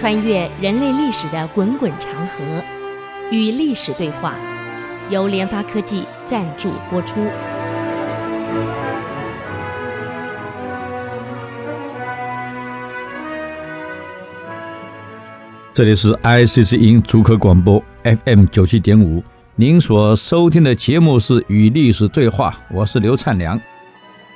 [0.00, 2.42] 穿越人类历史的滚滚长河，
[3.30, 4.34] 与历史对话，
[5.10, 7.20] 由联发科技赞助播出。
[15.70, 19.22] 这里是 ICC 音竹科广播 FM 九七点五，
[19.54, 23.60] 您所收听的节目是《与历史对话》，我是刘灿良。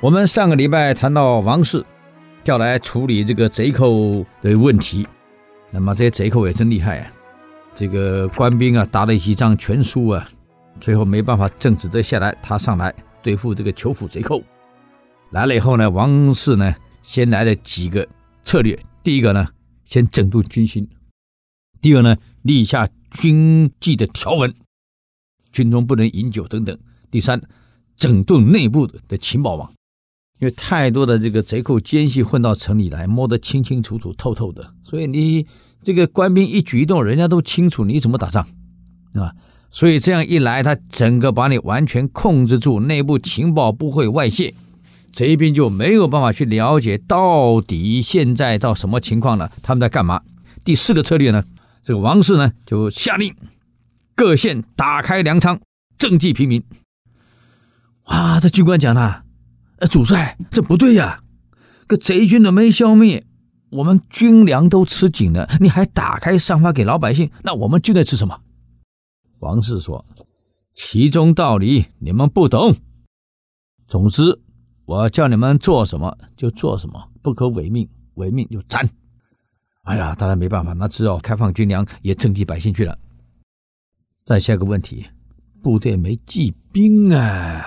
[0.03, 1.83] 我们上个礼拜谈到王室
[2.45, 5.09] 调来处理这个贼寇的问题，
[5.75, 7.13] 那么这些贼寇也真厉害啊！
[7.75, 10.29] 这个官兵啊打了几仗全输啊，
[10.81, 14.41] 最后没办法镇止得下来，他上来对付这个囚府贼寇。
[15.31, 18.07] 来了以后呢，王氏呢先来了几个
[18.45, 19.49] 策略，第一个呢
[19.85, 20.89] 先整顿军心。
[21.83, 24.55] 第二呢，立下军纪的条文，
[25.51, 26.79] 军中不能饮酒等等。
[27.11, 27.43] 第三，
[27.97, 29.73] 整顿内部的情报网，
[30.39, 35.47] 因为太多的这个贼寇奸细混到城里来，摸得清清楚楚、透透的，所以你
[35.85, 38.47] 这个官兵一举一动，人家都清楚你怎么打仗，
[39.13, 39.33] 啊，
[39.71, 44.55] 所以这样一来，他整个把你完全控制住，内部情报不会外泄，
[45.13, 50.23] 贼兵就没有办法去了解到底现在到什么情况了，他们在干嘛。
[50.65, 51.45] 第四个策略呢？
[51.83, 53.35] 这个王氏呢，就下令
[54.15, 55.61] 各县打开粮仓，
[55.99, 56.63] 赈济平民。
[58.07, 59.23] 哇，这军官讲了
[59.81, 61.21] ：“呃，主帅，这不对呀，
[61.87, 63.27] 个贼军都没消灭，
[63.75, 68.41] 我们军粮都吃紧了，你还打开散发给老百姓，那我们军队吃什么？”
[69.41, 70.07] 王氏说
[70.75, 72.77] ：“其中道理你们不懂。
[73.89, 74.41] 总之，
[74.85, 78.89] 我叫你们做什么就做什么，不可违命，违命就斩。”
[79.83, 82.97] 哎呀，当然没办法，那只好开放军粮，也賑济百姓去了。
[84.25, 85.07] 再下一个问题，
[85.63, 87.67] 部队没骑兵啊，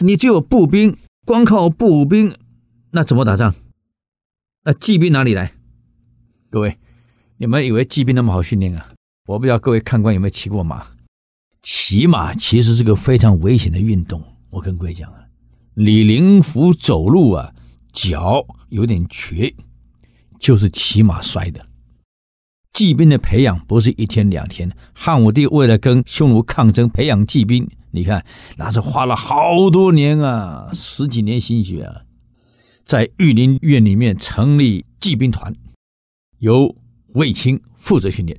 [0.00, 2.36] 你只有步兵，光靠步兵，
[2.90, 3.54] 那怎么打仗？
[4.64, 5.52] 那骑兵哪里来？
[6.48, 6.78] 各位，
[7.36, 8.92] 你们以为骑兵那么好训练啊？
[9.26, 10.86] 我不知道各位看官有没有骑过马？
[11.62, 14.22] 骑马其实是个非常危险的运动。
[14.50, 15.18] 我跟各位讲啊，
[15.74, 17.52] 李林甫走路啊，
[17.92, 19.52] 脚有点瘸。
[20.38, 21.64] 就是骑马摔的。
[22.72, 24.70] 骑兵的培养不是一天两天。
[24.92, 28.24] 汉武帝为了跟匈奴抗争，培养骑兵，你看
[28.56, 32.02] 那是花了好多年啊，十几年心血啊，
[32.84, 35.54] 在御林院里面成立骑兵团，
[36.38, 36.74] 由
[37.14, 38.38] 卫青负责训练。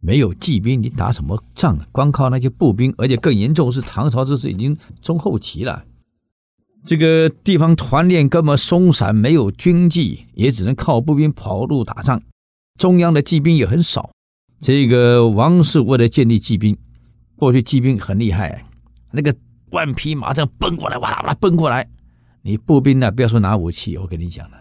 [0.00, 1.78] 没有骑兵，你打什么仗？
[1.90, 5.84] 光靠那些步兵，而且更严重是唐朝这是已经中后期了。
[6.84, 12.20] 这个地方团练根本松散，没有军纪，也只能靠步兵跑路打仗。
[12.78, 14.10] 中央的骑兵也很少。
[14.60, 16.76] 这个王氏为了建立骑兵，
[17.36, 18.66] 过去骑兵很厉害，
[19.10, 19.34] 那个
[19.70, 21.88] 万匹马这样奔过来，哇啦哇啦奔过来，
[22.46, 24.56] 你步兵呢，不要说拿武器，我跟你讲了，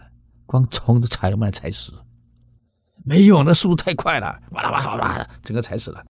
[0.46, 1.92] 光虫都踩都把它踩死，
[3.04, 6.02] 没用，那速度太快了，哇啦哇啦哇啦，整个踩死了。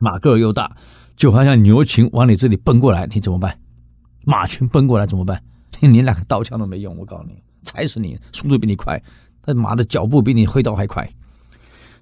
[0.00, 0.76] 马个儿又大，
[1.14, 3.56] 就好像牛群往你这里奔过来，你怎么办？
[4.24, 5.40] 马群奔过来怎么办？
[5.78, 9.00] 你连两个刀枪都没用，我告诉你，踩死你，速度比你快，
[9.42, 11.08] 但马的脚步比你挥刀还快，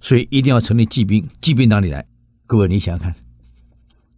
[0.00, 1.28] 所以一定要成立骑兵。
[1.42, 2.06] 骑兵哪里来？
[2.46, 3.14] 各位，你想想看，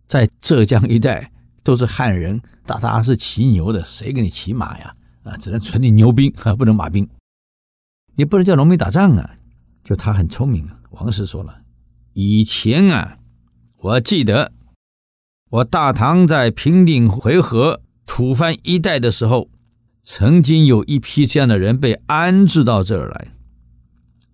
[0.07, 1.32] 在浙江一带
[1.63, 4.95] 都是汉人，大家是骑牛的，谁给你骑马呀？
[5.23, 7.09] 啊，只能存你牛兵，啊，不能马兵。
[8.17, 9.37] 你不能叫农民打仗啊！
[9.85, 11.61] 就他很聪明啊，王氏说了，
[12.13, 13.19] 以前啊，
[13.79, 14.53] 我记得
[15.51, 17.81] 我大唐在平定回纥。
[18.05, 19.49] 吐蕃一带的时候，
[20.03, 23.29] 曾经有一批这样的人被安置到这儿来。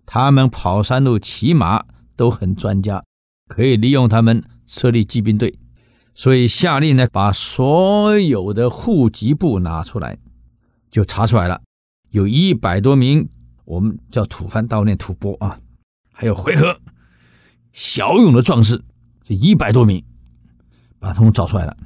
[0.07, 1.85] 他们跑山路、骑马
[2.17, 3.05] 都很专家，
[3.47, 5.59] 可以利用他们设立骑兵队。
[6.19, 10.19] 所以下令呢，把所有的户籍簿拿出来，
[10.91, 11.63] 就查出来了，
[12.11, 13.29] 有一百多名，
[13.65, 15.61] 我们叫吐蕃，悼念吐蕃啊，
[16.13, 16.77] 还有回纥
[17.73, 18.83] 骁勇的壮士，
[19.23, 20.03] 这一百多名，
[20.99, 21.77] 把他们找出来了。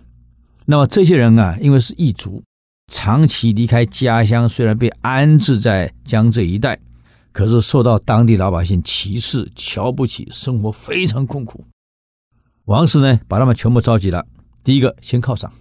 [0.64, 2.43] 那么这些人啊，因为是异族，
[2.91, 6.81] 长期离开家乡，虽然被安置在江浙一带，
[7.32, 11.67] 可是受到当地老百姓歧视、瞧不起，生活非常困苦。
[12.67, 14.25] 王氏呢，把他们全部召集了。
[14.62, 15.53] 第一个，先犒赏，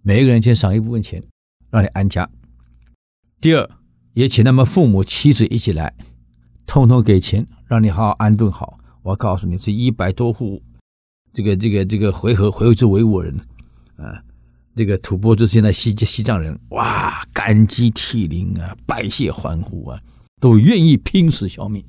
[0.00, 1.22] 每一个人先赏一部分钱，
[1.70, 2.28] 让你安家。
[3.38, 3.68] 第二，
[4.14, 5.94] 也请他们父母、妻子一起来，
[6.66, 8.78] 通通给钱，让你好好安顿好。
[9.02, 10.62] 我告诉你，这一百多户，
[11.34, 13.36] 这个、这个、这个回纥回之为我人。
[13.96, 14.22] 啊，
[14.74, 20.00] 这个吐蕃就是现在西西藏人，哇，感激涕零啊，拜谢欢呼啊，
[20.40, 21.84] 都愿意拼死消灭。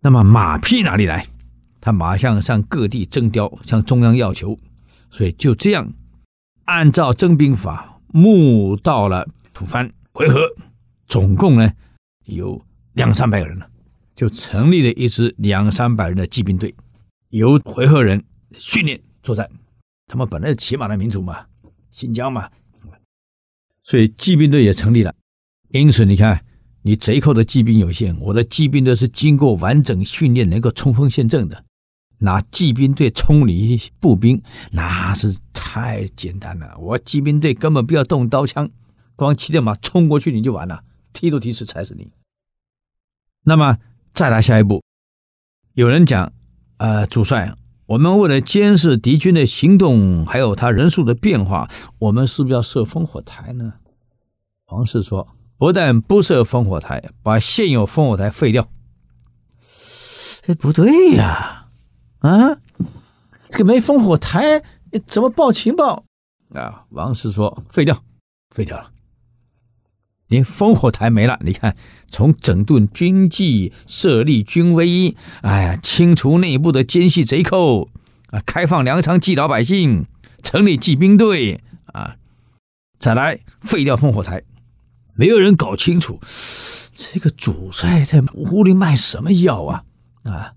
[0.00, 1.26] 那么马匹哪里来？
[1.80, 4.58] 他马上向各地征调，向中央要求，
[5.10, 5.92] 所以就这样，
[6.64, 10.38] 按照征兵法募到了吐蕃回纥，
[11.06, 11.72] 总共呢
[12.26, 12.60] 有
[12.92, 13.68] 两三百个人了，
[14.14, 16.74] 就成立了一支两三百人的骑兵队，
[17.30, 18.22] 由回纥人
[18.58, 19.48] 训练作战。
[20.06, 21.46] 他们本来是骑马的民族嘛，
[21.90, 22.50] 新疆嘛，
[23.84, 25.14] 所以骑兵队也成立了。
[25.70, 26.44] 因此，你看，
[26.82, 31.64] 你贼寇的骑兵有限，我的骑兵队是经过完整训练，能够冲锋陷阵的。
[32.20, 36.78] 拿骑兵队冲你步兵，那是太简单了。
[36.78, 38.70] 我骑兵队根本不要动刀枪，
[39.16, 42.12] 光骑着马冲过去你就完了，踢都踢死踩死你。
[43.44, 43.78] 那么
[44.14, 44.82] 再来下一步，
[45.72, 46.32] 有人讲，
[46.76, 47.54] 呃，主帅，
[47.86, 53.74] 我们为了监视敌军的行动，还有他人数的变化，我们是不是要设烽火台呢？
[54.66, 55.26] 王氏说，
[55.56, 58.68] 不但不设烽火台，把现有烽火台废掉。
[60.46, 61.59] 哎，不对呀。
[62.22, 64.62] 这个没烽火台，
[65.06, 66.04] 怎么报情报？
[66.54, 68.02] 啊，王氏说废掉，
[68.54, 68.90] 废掉了。
[70.28, 71.76] 连烽火台没了，你看，
[72.08, 77.88] 从整顿军纪、设立军威，哎呀，清除内部的奸细贼寇，
[78.28, 80.06] 啊，开放粮仓济老百姓，
[80.42, 82.16] 成立骑兵队，啊，
[83.00, 84.44] 再来废掉烽火台，
[85.14, 86.20] 没有人搞清楚
[86.94, 89.84] 这个主帅在屋里卖什么药啊？
[90.22, 90.54] 啊！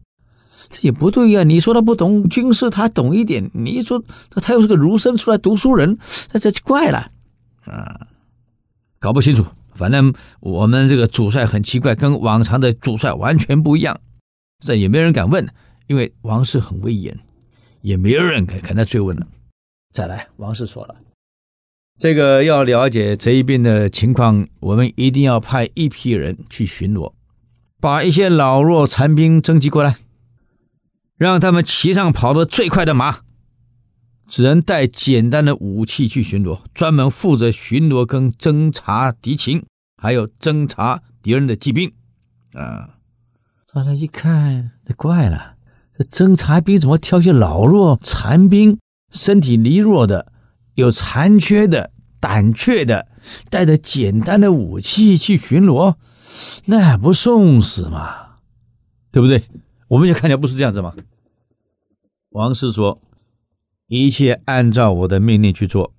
[0.73, 3.51] 这也不对呀、你说他不懂军事，他懂一点。
[3.53, 5.99] 你说他又是个儒生出来读书人，
[6.31, 7.11] 那这就怪了
[7.65, 8.07] 啊！
[8.99, 13.99] 搞不清楚，反正我们这个主帅很奇怪，跟往常的主帅完全不一样。
[14.65, 15.47] 这也没人敢问，
[15.85, 17.19] 因为王氏很威严，
[17.81, 19.27] 也没有人敢跟他追问了。
[19.93, 20.95] 再来，王氏说了，
[21.99, 27.13] 这个要了解这一边的情况，我们一定要派一批人去巡逻，
[27.79, 29.97] 把一些老弱残兵征集过来。
[31.17, 33.19] 让他们骑上跑得最快的马，
[34.27, 39.65] 只能带简单的武器去巡逻，专门负责巡逻跟侦察敌情，
[40.01, 41.91] 还有侦察敌人的骑兵。
[42.53, 42.97] 啊，
[43.71, 45.55] 大家一看，那怪了，
[45.97, 48.79] 这侦察兵怎么挑些老弱残兵，
[49.11, 50.31] 身体羸弱的，
[50.75, 53.07] 有残缺的，胆怯的，
[53.49, 55.95] 带着简单的武器去巡逻，
[56.65, 58.37] 那不送死吗？
[59.11, 59.43] 对不对？
[59.93, 60.95] 我们也看起来不是这样子吗？
[62.29, 62.99] 王氏说
[63.85, 65.93] ：“一切按照我的命令去做，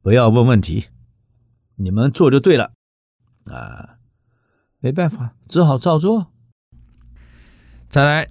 [0.00, 0.84] 不要问问题，
[1.74, 2.70] 你们做就对了。”
[3.50, 3.96] 啊，
[4.78, 6.28] 没办法，只好照做。
[7.88, 8.28] 再来，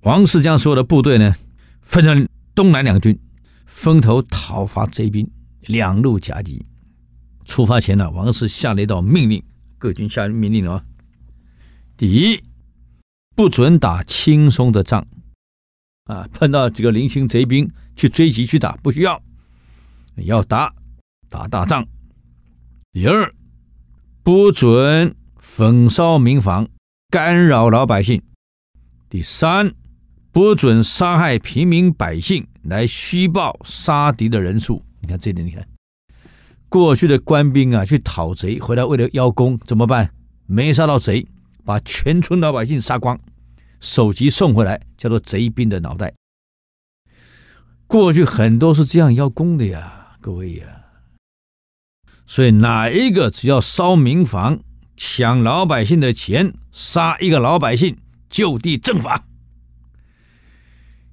[0.00, 1.34] 王氏将所有的部队呢，
[1.82, 3.20] 分成东南两军，
[3.66, 5.30] 分头讨伐贼兵，
[5.60, 6.64] 两路夹击。
[7.44, 9.44] 出发前呢，王氏下了一道命令，
[9.76, 10.82] 各军下命令啊：
[11.98, 12.42] 第一，
[13.34, 15.06] 不准打轻松的仗。
[16.04, 19.20] 啊，碰到几个零星贼兵去追击去打，不需要，
[20.16, 20.72] 要打
[21.30, 21.86] 打大仗。
[22.92, 23.34] 第二，
[24.22, 26.68] 不准焚烧民房，
[27.08, 28.22] 干扰老百姓。
[29.08, 29.72] 第三，
[30.30, 34.82] 不准杀害平民百姓来虚报杀敌的人数。
[35.00, 35.66] 你看这点，你看
[36.68, 40.12] 过去的官兵啊，去讨贼回来为了邀功，怎么办？
[40.46, 41.26] 没杀到贼，
[41.64, 43.18] 把全村老百姓杀光。
[43.80, 46.14] 首级送回来，叫做贼兵的脑袋。
[47.86, 50.66] 过去很多是这样邀功的呀，各位呀。
[52.26, 54.60] 所以哪一个只要烧民房、
[54.96, 57.96] 抢老百姓的钱、杀一个老百姓，
[58.30, 59.26] 就地正法。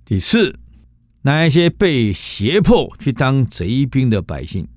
[0.05, 0.57] 第四，
[1.21, 4.67] 那一些被胁迫去当贼兵的百姓，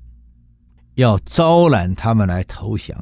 [0.94, 2.96] 要招揽他们来投降。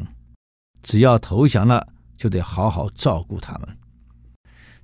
[0.82, 1.91] 只要投降了，
[2.22, 3.68] 就得好好照顾他们。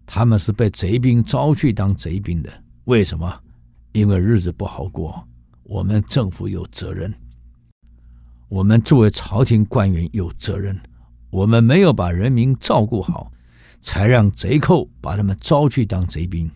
[0.04, 2.50] 他们是被贼兵招去当贼兵的，
[2.86, 3.32] 为什么？
[3.92, 5.24] 因为日子不好过，
[5.62, 7.14] 我们政府有责任，
[8.48, 10.76] 我们作为朝廷官员有责任，
[11.30, 13.30] 我们没有把人民照顾好，
[13.80, 16.50] 才让贼寇把他们招去当贼兵。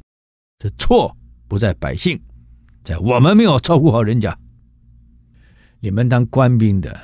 [0.58, 2.20] 这错不在百姓，
[2.82, 4.36] 在我们没有照顾好人家。
[5.78, 7.00] 你们当官兵的，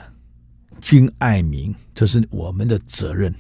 [0.81, 3.33] 君爱民，这是我们的责任。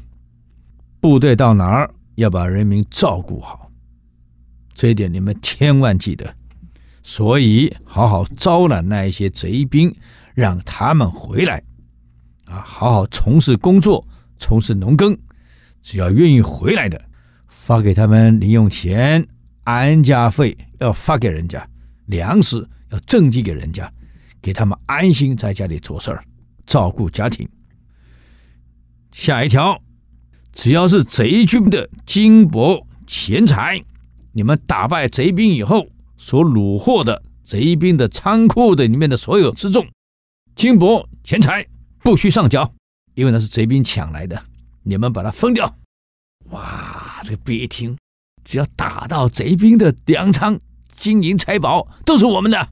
[1.09, 1.91] 部队到哪儿？
[2.17, 3.71] 要把人民照顾好，
[4.75, 6.35] 这一点你们千万记得。
[7.03, 9.91] 所以，好好招揽那一些贼兵，
[10.35, 11.62] 让他们回来，
[12.45, 14.07] 啊，好好从事工作，
[14.38, 15.17] 从事农耕。
[15.81, 17.03] 只要愿意回来的，
[17.47, 19.27] 发给他们零用钱、
[19.65, 21.59] 安家费，要发给人家；
[22.05, 23.91] 粮食要赈济给人家，
[24.43, 26.23] 给他们安心在家里做事儿，
[26.67, 27.49] 照顾家庭。
[29.11, 29.81] 下一条。
[30.59, 33.81] 只要是贼军的金帛钱财，
[34.33, 35.87] 你们打败贼兵以后
[36.17, 39.87] 所虏获的贼兵的仓库的里面的所有辎重
[40.57, 41.65] 金帛钱财，
[42.00, 42.75] 不许上缴，
[43.15, 44.43] 因为那是贼兵抢来的，
[44.83, 45.73] 你们把它封掉。
[46.50, 47.97] 哇，这个一听，
[48.43, 50.59] 只要打到贼兵的粮仓、
[50.97, 52.69] 金银财宝，都是我们的。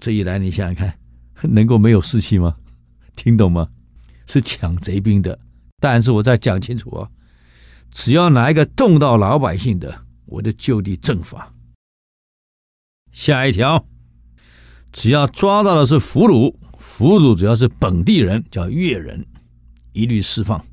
[0.00, 0.98] 这一来，你想想看，
[1.42, 2.56] 能够没有士气吗？
[3.14, 3.68] 听懂吗？
[4.26, 5.38] 是抢贼兵的。
[5.78, 7.08] 但是我再讲清楚哦，
[7.90, 11.52] 只要哪一个动到老百姓的，我就就地正法。
[13.12, 13.84] 下一条，
[14.92, 19.26] 只要抓到的是俘虏，俘虏只要是本地人，叫越人，
[19.92, 20.64] 一律释放，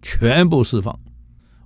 [0.00, 0.98] 全部释放。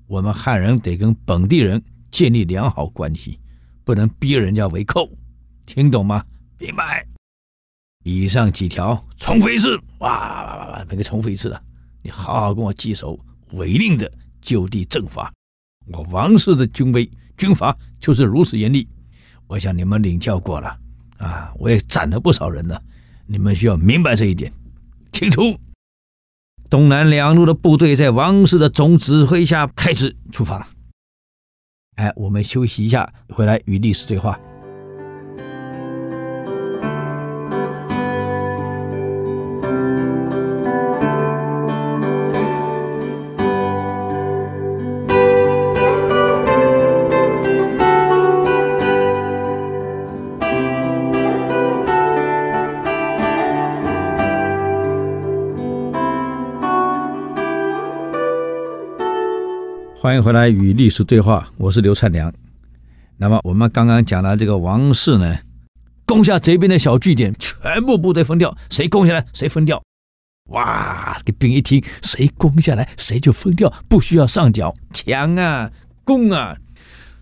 [0.06, 3.38] 我们汉人得跟本地人建立良好关系，
[3.84, 5.08] 不能逼人家为寇，
[5.66, 6.24] 听懂吗？
[6.58, 7.06] 明白。
[8.02, 11.62] 以上几条重复一次，哇哇哇哇，每个重复一次的，
[12.02, 13.20] 你好好跟我记熟，
[13.52, 15.32] 违令的就地正法。
[15.86, 18.86] 我王氏的军威军法就是如此严厉。
[19.46, 20.76] 我想你们领教过了
[21.18, 22.80] 啊，我也斩了不少人呢。
[23.26, 24.52] 你们需要明白这一点，
[25.12, 25.58] 清楚。
[26.68, 30.66] 东南两路的部队在王氏的总指挥下开始出发了。
[31.96, 34.38] 哎，我们休息一下，回来与历史对话。
[60.10, 62.34] 欢迎回来与历史对话，我是刘灿良。
[63.16, 65.38] 那么我们刚刚讲了这个王氏呢，
[66.04, 69.80] 攻下贼兵的小据点，全部部队分掉，谁攻下来谁分掉。
[70.48, 75.70] 哇，这兵一听，谁攻下来谁就分掉，不需要上缴，强啊，
[76.02, 76.56] 攻啊！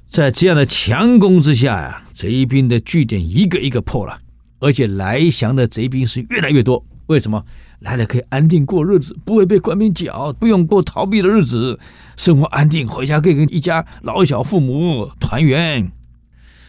[0.09, 4.19] 在这样的强攻之下呀，贼兵的据点一个一个破了，
[4.61, 6.83] 而且来降的贼兵是越来越多。
[7.09, 7.45] 为什么？
[7.81, 11.79] 来了可以安定过日子，不会被官兵剿，不用过逃避的日子，
[12.17, 15.93] 生活安定，回家可以跟一家老小父母团圆，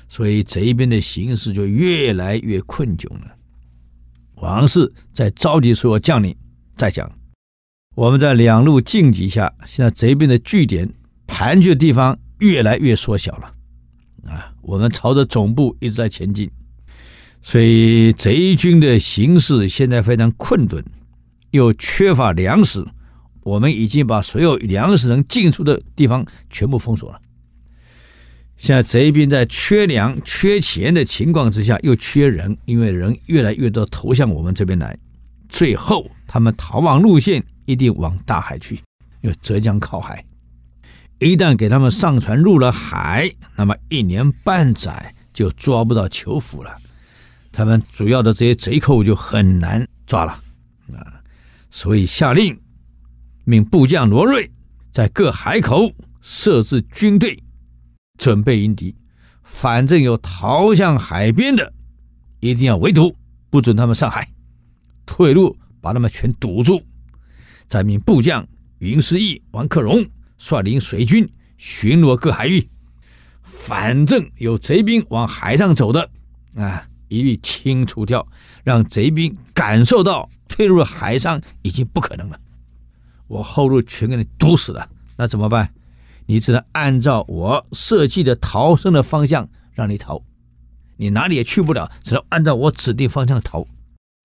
[0.08, 3.36] 所以贼兵的形势就越来越困窘了。
[4.36, 6.36] 王氏在召集所有将领，
[6.78, 7.12] 再讲，
[7.96, 10.94] 我们在两路进击下，现在贼兵的据点
[11.26, 13.52] 盘踞的地方越来越缩小了，
[14.32, 16.50] 啊，我们朝着总部一直在前进，
[17.42, 20.86] 所以贼军的形势现在非常困顿。
[21.52, 22.86] 又缺乏粮食，
[23.42, 27.20] 我们已经把所有粮食能进出的地方全部封锁了。
[28.58, 34.98] 现在贼兵在缺粮、缺钱的情况之下，又缺人，因为人越来越多投向我们这边来，
[35.48, 38.76] 最后他们逃亡路线一定往大海去，
[39.22, 40.26] 因为浙江靠海。
[41.20, 46.76] 一旦给他们上船入了海，那么一年半载就抓不到囚俘了，
[47.54, 50.38] 他们主要的这些贼寇就很难抓了。
[51.72, 52.60] 所以下令，
[53.46, 54.50] 命部将罗瑞
[54.92, 57.42] 在各海口设置军队，
[58.18, 58.96] 准备迎敌。
[59.44, 61.74] 反正有逃向海边的，
[62.40, 63.16] 一定要围堵，
[63.50, 64.28] 不准他们上海。
[65.06, 66.82] 退路把他们全堵住。
[67.68, 68.48] 再命部将
[68.80, 70.04] 云师义、王克荣
[70.38, 72.68] 率领水军巡逻各海域。
[73.44, 76.10] 反正有贼兵往海上走的，
[76.56, 78.26] 啊，一律清除掉，
[78.64, 80.30] 让贼兵感受到。
[80.48, 82.40] 退入海上已经不可能了，
[83.28, 85.72] 我后路全给你堵死了，那怎么办？
[86.26, 90.22] 你只能按照我设计的逃生的方向让你逃，
[90.98, 93.66] 你哪里也去不了，只能按照我指定方向逃，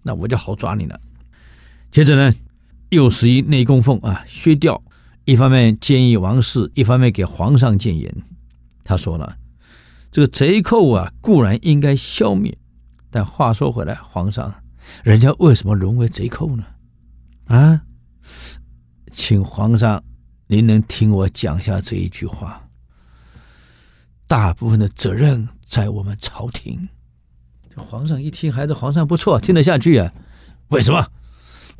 [0.02, 0.98] 那我就好抓你了。
[1.90, 2.34] 接着呢，
[2.88, 4.82] 又是一内供奉啊，薛调，
[5.26, 8.12] 一方面建议王室，一方面给皇上谏言。
[8.82, 9.36] 他说了，
[10.10, 12.56] 这个贼寇啊，固然应该消灭，
[13.14, 14.52] 但话说回来，皇上。
[15.04, 16.64] 人家为什么沦为贼寇呢？
[17.46, 17.80] 啊，
[19.12, 20.02] 请皇上，
[20.48, 22.60] 您能听我讲下这一句话。
[24.26, 26.88] 大部分的责任在我们朝廷。
[27.72, 30.12] 这皇上一听，还是皇上不错，听得下去啊？
[30.70, 31.06] 为什么？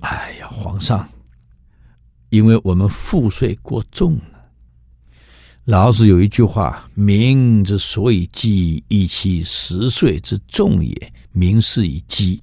[0.03, 1.09] 哎呀，皇上，
[2.29, 4.23] 因为我们赋税过重了。
[5.64, 11.12] 老子有一句话：“民之所以饥，异其十税之重也。
[11.35, 12.41] 民是已饥。”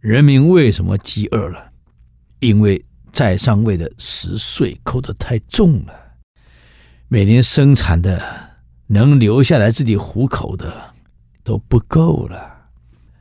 [0.00, 1.70] 人民为什么饥饿了？
[2.40, 5.92] 因为在上位的食税扣得太重了，
[7.06, 8.20] 每年生产的
[8.88, 10.74] 能留下来自己糊口的
[11.44, 12.52] 都不够了，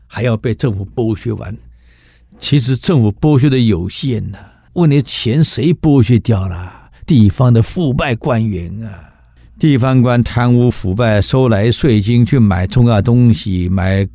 [0.07, 1.55] 还要被政府剥削完。
[2.39, 4.39] 其实政府剥削的有限呢，
[4.73, 6.89] 问题钱谁剥削掉了？
[7.05, 9.07] 地方的腐败官员啊，
[9.59, 14.09] 地方官贪污腐败，收来税金去买重要东西，买。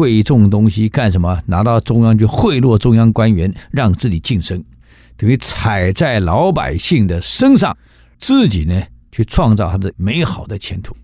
[0.00, 1.42] 贵重东西干什么？
[1.44, 4.64] 拿到中央去贿赂中央官员，让自己晋升。
[5.14, 7.76] 等于踩在老百姓的身上，
[8.18, 10.96] 自己呢去创造他的美好的前途。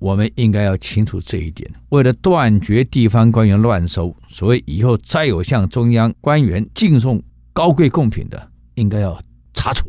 [0.00, 1.70] 我们应该要清楚这一点。
[1.90, 7.22] 为了断绝地方官员乱收，所以以后再有向中央官员进送
[7.52, 9.16] 高贵贡品的，应该要
[9.54, 9.86] 查处。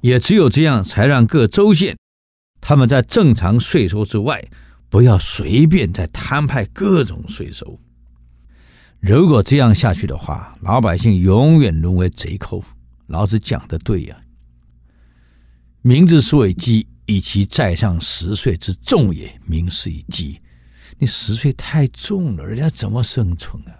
[0.00, 1.96] 也只有这样，才让各州县
[2.60, 4.40] 他们在正常税收之外，
[4.90, 7.80] 不要随便再摊派各种税收。
[8.98, 12.62] 如果这样下去的话，老百姓永远沦为贼寇。
[13.06, 14.16] 老子讲的对呀、
[15.80, 16.86] 民之所以饥。
[17.06, 20.38] 以其在上十岁之重也，民是以饥。
[20.96, 23.74] 你十岁太重了，人家怎么生存啊？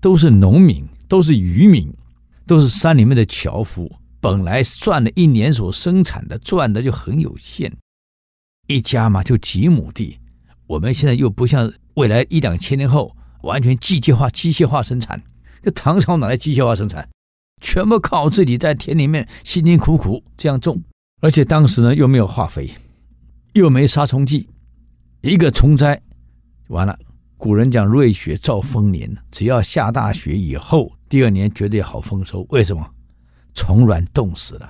[0.00, 1.88] 都是农民，都是渔民，
[2.44, 3.88] 都是山里面的樵夫。
[4.20, 7.72] 本来赚了一年所生产的，赚的就很有限。
[8.66, 10.18] 一家嘛，就几亩地。
[10.66, 15.22] 我们现在又不像未来一两千年后完全机械化、机械化生产。
[15.62, 17.08] 这唐朝哪来机械化生产？
[17.60, 20.82] 全部靠自己在田里面辛辛苦苦这样种。
[21.20, 22.70] 而且当时呢，又没有化肥，
[23.54, 24.48] 又没杀虫剂，
[25.22, 26.00] 一个虫灾
[26.68, 26.98] 完了。
[27.38, 32.46] 古人讲“瑞雪兆丰年”，只要下大雪以后，第二年绝对好丰收。
[32.50, 32.86] 为什么？
[33.54, 34.68] 虫卵冻死了。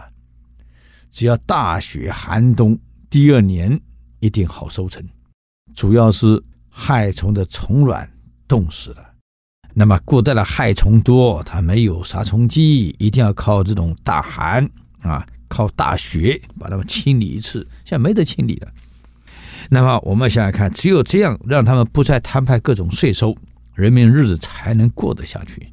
[1.10, 3.80] 只要大雪寒冬，第二年
[4.20, 5.02] 一定好收成。
[5.76, 8.10] 主要是害虫的虫卵
[8.48, 9.04] 冻死了。
[9.72, 14.68] 那么古代的害虫多，它没有杀虫剂，一定要靠这种大寒
[15.02, 15.24] 啊。
[15.48, 18.68] 靠大雪把它们清理一次，现在没得清理了。
[19.70, 23.32] 那么我们想想看，只有这样让他们不再摊派各种税收，
[23.72, 25.68] 人民日子才能过得下去。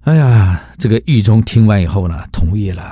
[0.00, 2.82] 哎呀，这个狱中听完以后呢，同意了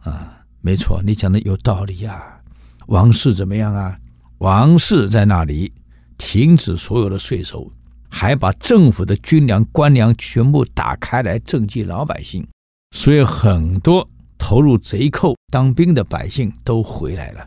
[0.00, 2.40] 啊，没错，你讲的有道理呀、啊。
[2.86, 3.98] 王氏怎么样啊？
[4.38, 5.72] 王氏在那里
[6.16, 7.68] 停止所有的税收，
[8.08, 12.46] 还把政府的军粮、官粮全部打开来赈济老百姓。
[12.94, 17.44] 所以很多投入贼寇当兵的百姓都回来了。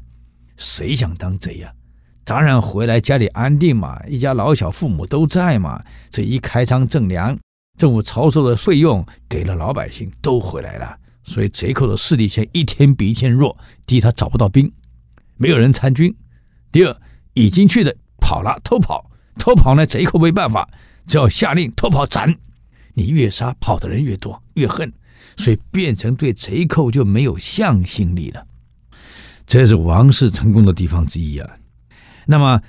[0.57, 1.71] 谁想当贼呀？
[2.25, 5.81] 当然回来家里安定嘛，一家老小父母都在嘛。
[6.11, 7.37] 这一开仓赈粮，
[7.79, 10.95] 政府超收的费用给了老百姓，都回来了。
[11.23, 13.57] 所以贼寇的势力现一天比一天弱。
[13.85, 14.71] 第一，他找不到兵，
[15.37, 16.11] 没有人参军；
[16.71, 17.01] 第二，
[17.33, 20.69] 已经去的跑了，偷跑，偷跑呢，贼寇没办法，
[21.07, 22.35] 只要下令偷跑斩。
[22.93, 24.91] 你越杀，跑的人越多，越恨。
[25.37, 28.45] 所以变成对贼寇就没有向心力了，
[29.47, 31.49] 这是王氏成功的地方之一啊。
[32.25, 32.61] 那么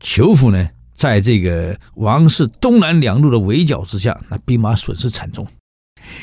[0.00, 5.46] 裘府呢，在这个王氏东南两路的围剿之下，那兵马损失惨重，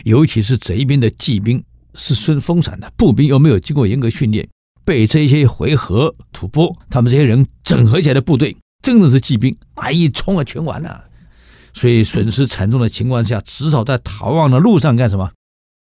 [0.03, 4.45] 尤其是贼兵的骑兵是顺风散的，步兵又没有经过严格训练，
[4.85, 11.05] 被这些回纥吐蕃他们这些人整合起来的部队，真的是骑兵，啊一冲啊全完了。
[11.73, 15.31] 所以损失惨重的情况下，至少在逃亡的路上干什么？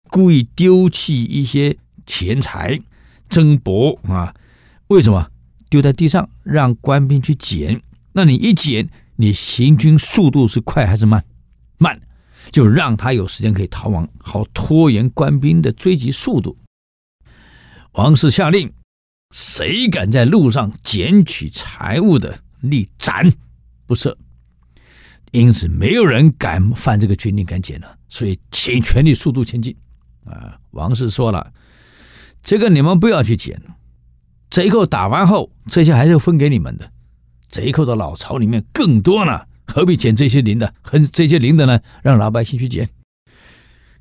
[0.08, 2.80] 故意丢弃一些钱财、
[3.28, 4.34] 珍帛啊？
[4.86, 5.28] 为什么
[5.68, 7.82] 丢在地上，让官兵去捡？
[8.12, 11.24] 那你一捡，你行军速度是快还是慢？
[11.78, 12.00] 慢，
[12.50, 16.56] 就让他有时间可以逃亡，好拖延官兵的追击速度。
[17.92, 18.72] 王氏下令，
[19.32, 23.32] 谁敢在路上捡取财物的，立斩
[23.86, 24.14] 不赦。
[25.32, 29.74] 因此，没有人敢犯这个军令，敢捡了，所以请全力速度前进。
[30.26, 31.52] 啊，王氏说了，
[32.42, 33.60] 这个你们不要去捡，
[34.50, 36.92] 贼寇打完后，这些还是分给你们的。
[37.48, 40.74] 贼寇的老巢里面更多呢，何必捡这些零的？
[40.82, 42.88] 和这些零的呢，让老百姓去捡。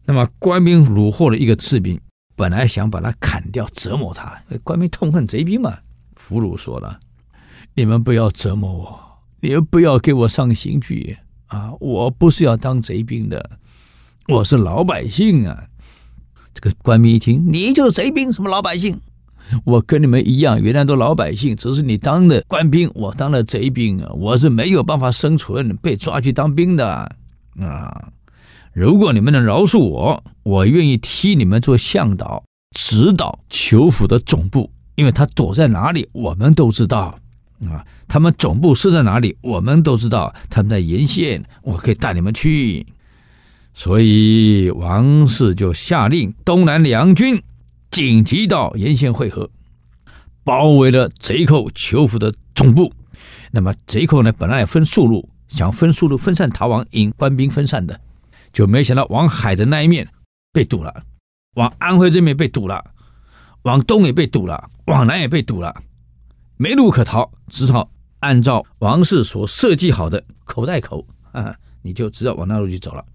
[0.04, 2.00] 那么官兵虏获了一个士兵，
[2.42, 4.36] 本来想把他砍掉，折磨他。
[4.64, 5.78] 官兵痛恨贼兵嘛。
[6.16, 7.00] 俘虏说了，
[7.76, 9.00] 你们不要折磨我，
[9.42, 11.72] 你们不要给我上刑具啊！
[11.80, 13.48] 我不是要当贼兵的，
[14.28, 15.66] 我是老百姓啊。
[16.56, 19.00] 这个官兵一听，你就是贼兵，什么老百姓？
[19.64, 24.12] 我跟你们一样，原来都老百姓，只是你当了官兵，我当了贼兵啊！
[24.14, 26.90] 我是没有办法生存，被抓去当兵的
[27.60, 28.12] 啊！
[28.74, 32.44] 如果你们能饶恕我，我愿意替你们做向导，
[32.76, 37.20] 指导裘府的总部，因为他躲在哪里，我们都知道
[37.70, 37.86] 啊。
[38.08, 40.34] 他们总部设在哪里，我们都知道。
[40.50, 42.86] 他们在沿线，我可以带你们去。
[43.74, 47.42] 所以王氏就下令，东南两军
[47.90, 49.50] 紧急到沿线会合，
[50.44, 52.94] 包围了贼寇裘府的总部。
[53.52, 58.00] 那么贼寇呢，本来也分数路，想分数路分散逃亡，引官兵分散的，
[58.54, 60.08] 就没想到往海的那一面
[60.52, 61.04] 被堵了，
[61.56, 62.84] 往安徽这面被堵了，
[63.64, 65.76] 往东也被堵了，往南也被堵了，
[66.58, 73.06] 没路可逃，只好按照王氏所设计好的口袋口啊， 你就知道往那路去走了。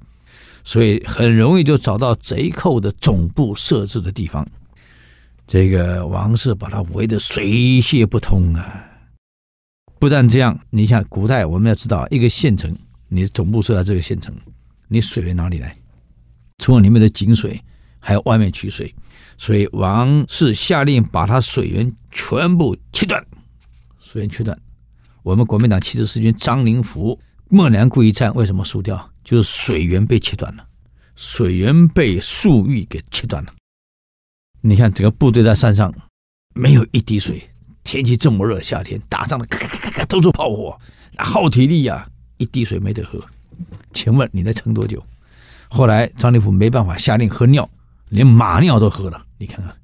[0.65, 4.45] 所以很容易就找到贼寇的总部设置的地方。
[5.47, 8.85] 这个王氏把他围得水泄不通啊！
[10.01, 14.35] 不但这样，你想古代我们要知道，一个县城，你总部设在这个县城，
[14.89, 15.77] 你水源哪里来？
[16.59, 17.63] 除了里面的井水，
[17.99, 18.95] 还有外面取水。
[19.39, 23.23] 所以王氏下令把他水源全部切断，
[24.01, 24.59] 水源切断。
[25.23, 27.21] 我们国民党七十四军张灵甫
[27.51, 29.11] 孟良崮一战为什么输掉？
[29.23, 30.67] 就是水源被切断了，
[31.17, 33.53] 水源被粟裕给切断了。
[34.63, 35.93] 你看，整个部队在山上，
[36.55, 37.47] 没有一滴水。
[37.85, 40.81] 天气这么热，夏天打仗的，咔咔咔咔，都是炮火，
[41.13, 43.23] 那耗体力呀，一滴水没得喝。
[43.93, 45.05] 请问你能撑多久？
[45.69, 47.69] 后来张灵甫没办法，下令喝尿，
[48.09, 49.27] 连马尿都喝了。
[49.39, 49.77] 你看看，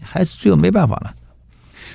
[0.00, 1.14] 还是最后没办法了，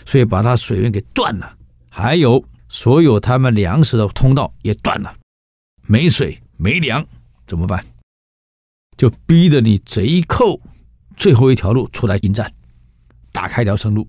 [0.06, 1.56] 所以把他水源给断了，
[1.89, 5.13] 还有所有他们粮食的通道也断了，
[5.86, 7.06] 没水没粮
[7.45, 7.86] 怎么办？
[8.95, 10.60] 就逼着你贼寇。
[11.17, 12.53] 最后一条路出来迎战，
[13.32, 14.08] 打开一条生路，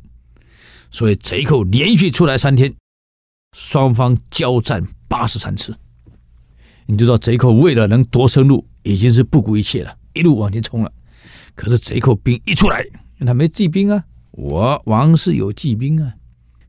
[0.91, 2.75] 所以贼寇连续出来三天，
[3.57, 5.75] 双方交战八十三次。
[6.91, 10.91] 你就知道贼寇为了能夺生路，已经是不顾一切了，一路往前冲了。
[11.55, 12.83] 可是贼寇兵一出来，
[13.27, 16.15] 他没骑兵啊，我王氏有骑兵啊，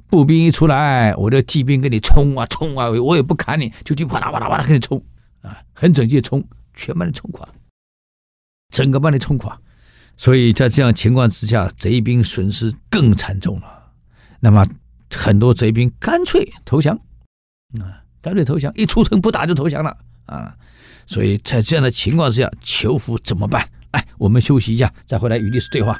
[0.07, 5.01] 步兵一出来，我的骑兵跟你冲啊冲啊，我也不砍你，就就啪啦啪啦啪啦跟你冲
[5.41, 7.47] 啊，很整齐的冲，全把你冲垮，
[8.73, 9.57] 整个把你冲垮。
[10.17, 13.93] 所以在这样情况之下，贼兵损失更惨重了。
[14.41, 14.67] 那么
[15.15, 16.99] 很多贼兵干脆投降，
[17.79, 19.95] 啊，干脆投降，一出城不打就投降了
[20.29, 20.55] 啊。
[21.07, 23.67] 所以在这样的情况之下，求福怎么办？
[23.91, 25.97] 哎，我们休息一下，再回来与律师对话。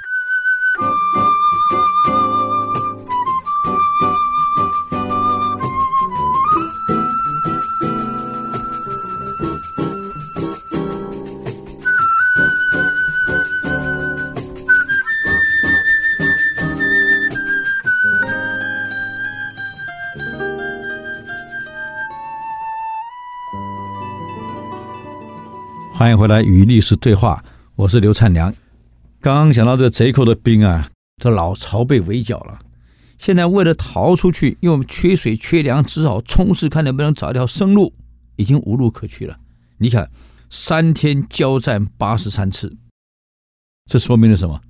[26.00, 27.44] 欢迎回来与历史对话，
[27.76, 28.56] 我是刘灿良。
[29.20, 32.58] 刚刚讲到这贼寇的兵啊，这老巢被围剿了，
[33.18, 37.94] 现在为了逃出去，因为我们缺水缺粮，只好冲刺，看能不能找一条生路，
[38.38, 39.38] 已经无路可去了。
[39.78, 40.10] 你看，
[40.50, 42.78] 三天交战八十三次，
[43.86, 44.62] 这说明了什么？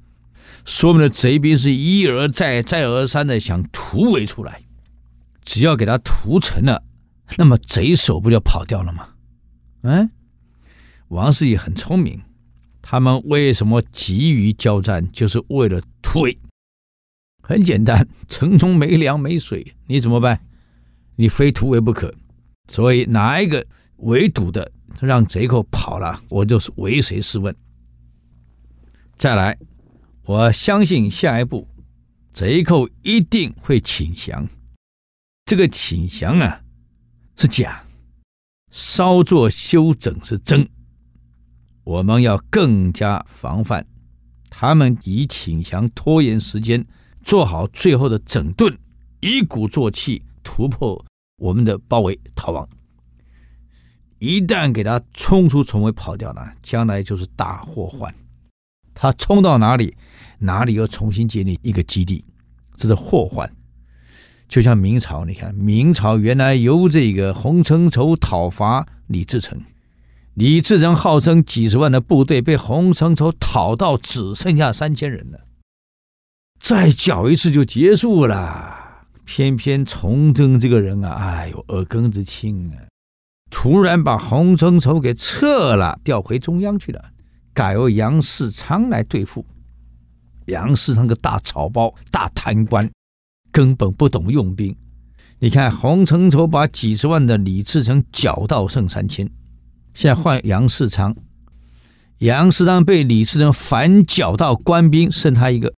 [0.65, 4.63] 说明了贼兵是一而再、再而三的想突围出来，
[5.43, 6.81] 只要给他屠城了，
[7.37, 9.09] 那么贼首不就跑掉了吗？
[9.83, 10.09] 嗯。
[11.09, 12.21] 王氏也很聪明，
[12.81, 15.11] 他们为什么急于交战？
[15.11, 16.37] 就是为了突围。
[17.41, 20.39] 很简单，城中没粮没水，你怎么办？
[21.15, 22.13] 你非突围不可。
[22.71, 23.65] 所以哪一个
[23.97, 27.55] 围堵的让贼寇跑了，我就是为谁是问。
[29.17, 29.57] 再来，
[30.25, 31.67] 我相信下一步
[32.31, 34.47] 贼寇一定会请降。
[35.45, 36.61] 这个请降啊
[37.35, 37.83] 是假，
[38.69, 40.69] 稍作休整是真。
[41.89, 43.83] 我们要更加防范，
[44.47, 46.85] 他们以请降拖延时间，
[47.23, 48.77] 做好最后的整顿，
[49.21, 51.03] 一鼓作气突破
[51.37, 52.69] 我们的包围逃亡。
[54.19, 58.13] 一旦给他冲出重围跑掉了，将来就是大祸患。
[58.93, 59.97] 他冲到哪里，
[60.37, 62.23] 哪里又重新建立一个基地，
[62.77, 63.51] 这是祸患。
[64.47, 69.59] 就像明朝，你看明朝原来由这个洪承畴讨伐李自成。
[70.39, 75.39] 李自成号称几十万的部队被洪承畴讨到只剩下三千人了，
[76.61, 79.03] 再剿一次就结束了。
[79.25, 82.87] 偏偏崇祯这个人啊，哎呦，耳根子清啊，
[83.51, 87.03] 突然把洪承畴给撤了，调回中央去了，
[87.53, 89.45] 改由杨世昌来对付。
[90.45, 92.89] 杨世昌个大草包、大贪官，
[93.51, 94.73] 根本不懂用兵。
[95.39, 99.29] 你看洪承畴把几十万的李自成剿到剩三千。
[99.99, 101.13] 现在换杨世昌，
[102.19, 105.73] 杨世昌被李自成反剿到官兵剩他一个，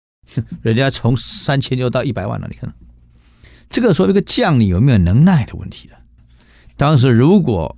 [0.62, 2.48] 人家从三千就到一百万了。
[2.50, 2.72] 你看，
[3.68, 5.98] 这个时候这个将领有没有能耐的问题了。
[6.78, 7.76] 当时如果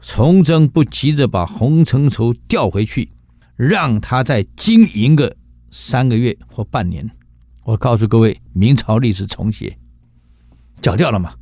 [0.00, 3.10] 崇祯不急着把洪承畴调回去，
[3.56, 5.36] 让他再经营个
[5.72, 7.10] 三个月或半年，
[7.64, 9.76] 我告诉各位，明朝历史重写，
[10.80, 11.34] 剿掉了嘛？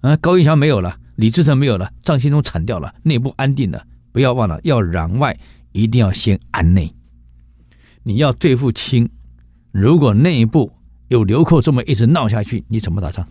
[0.00, 0.98] 啊，高迎祥没有了。
[1.16, 3.86] 李自成没有了，张献忠铲掉了，内部安定了。
[4.12, 5.38] 不要忘了，要攘外，
[5.72, 6.94] 一定要先安内。
[8.02, 9.08] 你要对付清，
[9.72, 10.72] 如果内部
[11.08, 13.26] 有流寇这么一直闹下去，你怎么打仗？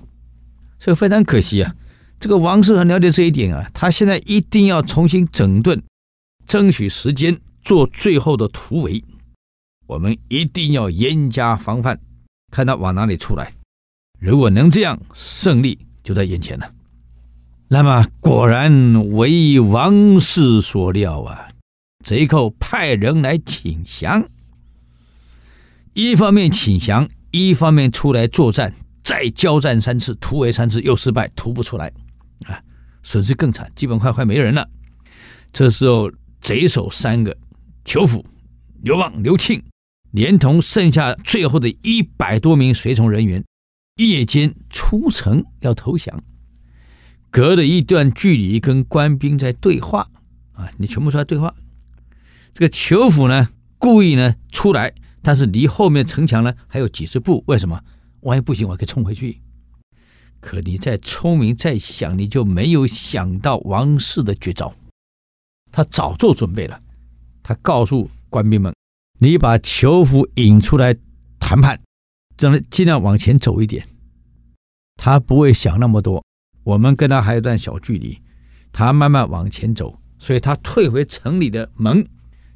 [0.79, 1.75] 所以非常可惜啊。
[2.19, 5.81] 这个王氏很了解这一点啊，他现在一定要重新整顿，
[6.47, 9.03] 争取时间做最后的突围。
[9.87, 11.99] 我们一定要严加防范，
[12.51, 13.53] 看他往哪里出来。
[14.19, 16.73] 如果能这样，胜利就在眼前了。
[17.67, 21.47] 那么果然为王氏所料啊，
[22.03, 24.27] 贼寇派人来请降，
[25.93, 28.73] 一方面请降，一方面出来作战，
[29.03, 31.91] 再交战三次，突围三次又失败，突不出来，
[32.45, 32.61] 啊，
[33.01, 34.69] 损失更惨，基本快快没人了。
[35.51, 37.35] 这时候贼首三个，
[37.85, 38.25] 裘辅、
[38.81, 39.63] 刘旺、刘庆。
[40.11, 43.43] 连同剩下最后的一百多名随从人员，
[43.95, 46.23] 夜间出城要投降，
[47.33, 50.07] 隔了一段距离跟官兵在对话
[50.51, 51.55] 啊，你全部出来对话。
[52.53, 54.93] 这个裘辅呢，故意呢出来，
[55.23, 57.83] 但是离后面城墙呢还有几十步，为什么？
[58.21, 59.41] 万一不行，我可以冲回去。
[60.41, 64.71] 可你再聪明再想，你就没有想到王氏的绝招，
[65.71, 66.79] 他早做准备了，
[67.41, 68.71] 他告诉官兵们。
[69.19, 70.95] 你把裘辅引出来
[71.39, 71.81] 谈判，
[72.37, 73.87] 这样尽量往前走一点。
[74.97, 76.23] 他不会想那么多，
[76.63, 78.19] 我们跟他还有一段小距离，
[78.71, 82.07] 他慢慢往前走，所以他退回城里的门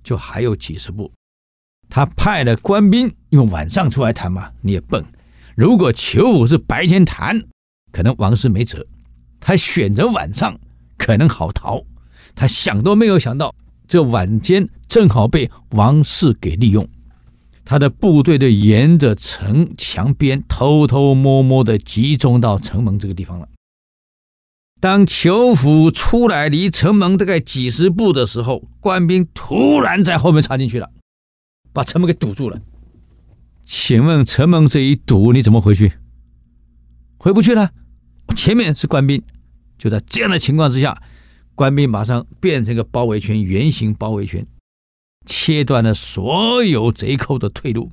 [0.04, 1.12] 就还有几十步。
[1.90, 5.04] 他派了官兵用晚上出来谈嘛，你也笨。
[5.56, 7.42] 如果裘辅是白天谈，
[7.92, 8.86] 可能王氏没辙。
[9.40, 10.58] 他选择晚上，
[10.98, 11.82] 可能好逃。
[12.36, 13.54] 他想都没有想到。
[13.88, 16.86] 这晚间正好被王氏给利用，
[17.64, 23.48] 他的部队就沿着城墙边偷偷摸摸的集中到城门这个地方了。
[24.80, 30.90] 当裘府出来离城门大概几十步的时候，官兵突然在后面插进去了，
[31.74, 32.62] 把城门给堵住了。
[33.66, 35.94] 请问城门这一堵，你怎么回去？
[37.18, 37.72] 回不去了，
[38.36, 39.22] 前面是官兵。
[39.78, 41.02] 就在这样的情况之下。
[41.56, 44.46] 官兵马上变成个包围圈，圆形包围圈，
[45.26, 47.92] 切断了所有贼寇的退路。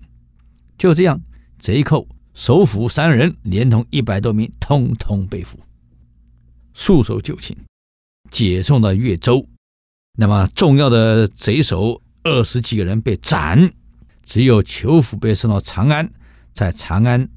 [0.77, 1.23] 就这样，
[1.59, 5.59] 贼寇首辅三人连同一百多名，通通被俘，
[6.75, 7.57] 束手就擒，
[8.31, 9.49] 解送到越州。
[10.19, 13.73] 那么重要的贼首二十几个人被斩，
[14.25, 16.11] 只有裘府被送到长安，
[16.53, 17.29] 在长安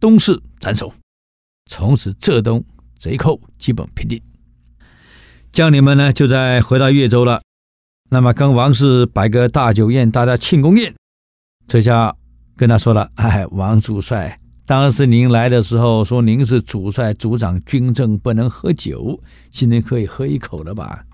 [0.00, 0.92] 东市斩首。
[1.70, 2.64] 从此，浙东
[2.98, 4.20] 贼寇基本平定。
[5.52, 7.40] 将领们呢，就在回到越州了。
[8.10, 10.94] 那么跟王氏摆个大酒宴，大家庆功宴。
[11.66, 12.14] 这下
[12.56, 21.04] 跟他说了：“哎，王主帅，当时您来的时候说您是主帅主长军政，不能喝酒，今天可以喝一口了吧？”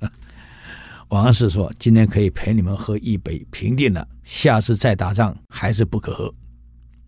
[1.08, 4.08] 王氏说：“今天可以陪你们喝一杯，平定了。
[4.24, 6.32] 下次再打仗还是不可喝。”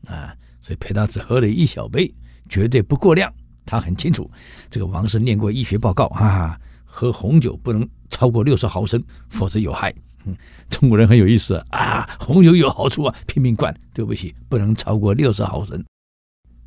[0.06, 2.12] 啊，所以陪他只喝了一小杯，
[2.48, 3.32] 绝对不过量。
[3.64, 4.30] 他很清楚，
[4.70, 6.60] 这个王氏念过医学报告啊。
[6.84, 9.94] 喝红酒不能超过六十毫升，否则有害。
[10.26, 10.36] 嗯，
[10.68, 13.74] 中国人很有意思啊，红酒有好处啊，拼命灌。
[13.94, 15.82] 对不起，不能超过六十毫升。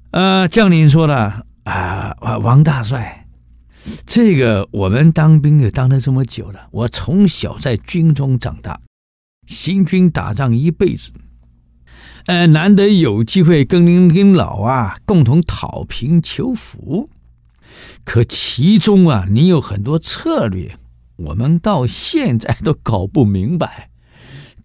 [0.09, 3.27] 呃，将领说了啊，王大帅，
[4.07, 8.79] 这个我们当兵也当了这么久了，我从小在军中长大，
[9.45, 11.11] 行军打仗一辈子，
[12.25, 17.11] 呃，难得有机会跟您您老啊共同讨平求福。
[18.03, 20.75] 可其中啊，你有很多策略，
[21.19, 23.89] 我们到现在都搞不明白。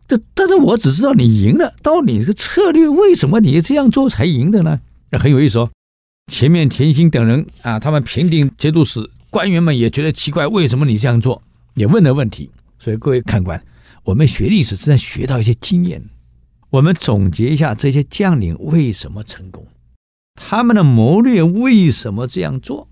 [0.07, 4.81] 这但是我只知道你赢了，到你这个策略为什么你这样做才赢的呢？
[5.11, 5.71] 那很有意思哦。
[6.31, 11.43] 前面田心等人啊，他们评定节度使官员们也觉得奇怪，为什么你这样做？
[11.75, 12.51] 也问了问题。
[12.79, 13.63] 所以各位看官，
[14.05, 16.05] 我们学历史正在学到一些经验，
[16.71, 19.67] 我们总结一下这些将领为什么成功，
[20.35, 22.89] 他们的谋略为什么这样做。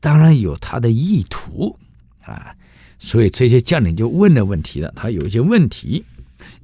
[0.00, 1.78] 当然有他的意图
[2.24, 2.54] 啊，
[3.00, 4.92] 所以这些将领就问了问题了。
[4.94, 6.04] 他有一些问题，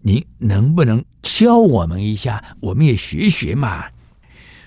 [0.03, 2.44] 您能不能教我们一下？
[2.61, 3.87] 我们也学学嘛。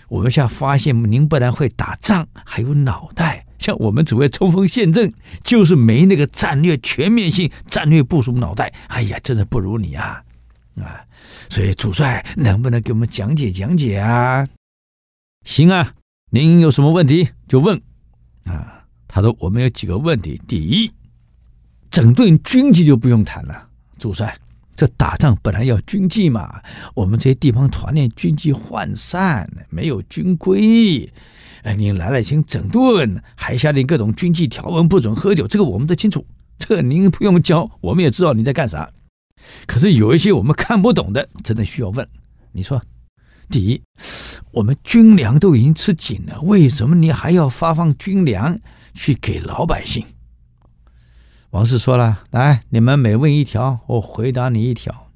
[0.09, 3.45] 我们现在发现您不但会打仗，还有脑袋。
[3.59, 8.73] 像我们只会冲锋陷阵，就是没那个战略全面性、战略部署脑袋。
[8.87, 10.23] 哎呀，真的不如你啊
[10.81, 11.05] 啊！
[11.49, 14.47] 所以主帅能不能给我们讲解讲解啊？
[15.45, 15.93] 行啊，
[16.31, 17.79] 您有什么问题就问。
[18.45, 20.41] 啊，他说我们有几个问题。
[20.47, 20.89] 第一，
[21.91, 24.37] 整顿军纪就不用谈了，主帅，
[24.75, 26.61] 这打仗本来要军纪嘛。
[26.93, 31.11] 我们这些地方团练军纪涣散，没有军规。
[31.63, 36.25] 哎，您来了先整顿，还下令各种军纪条文不准喝酒，这个我们都清楚。
[36.57, 38.89] 这您不用教，我们也知道你在干啥。
[39.65, 42.07] 可是有一些我们看不懂的，真的需要问。
[42.51, 42.81] 你说。
[43.51, 43.81] 第一，
[44.51, 48.59] 我们军粮都已经吃紧了，为什么你还要发放军粮
[48.93, 50.05] 去给老百姓？
[51.51, 55.09] 王氏说了：“来，你们每问一条，我回答你一条。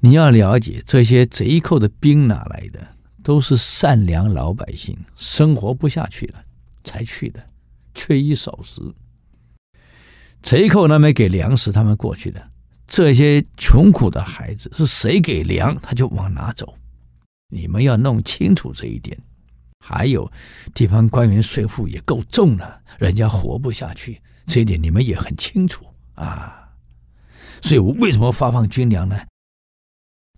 [0.00, 2.84] 你要了解，这些贼寇的兵哪来的？
[3.22, 6.42] 都是善良老百姓生活不下去了
[6.82, 7.40] 才去的，
[7.94, 8.80] 缺衣少食。
[10.42, 12.44] 贼寇那边给粮食，他们过去的。
[12.88, 16.74] 这些穷苦的孩子是谁给粮，他就往哪走。
[17.48, 19.16] 你们要弄清楚这一点。
[19.78, 20.28] 还有，
[20.74, 26.70] 地方官员税负也够重了，人家活不下去。”这一点你们也很清楚啊，
[27.62, 29.18] 所以我为什么发放军粮呢？